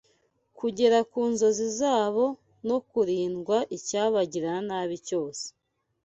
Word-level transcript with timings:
kugera 0.59 0.97
ku 1.11 1.21
nzozi 1.31 1.67
zabo 1.79 2.25
no 2.67 2.77
kurindwa 2.89 3.57
icyabagirira 3.77 4.53
nabi 4.67 4.97
cyose 5.07 5.45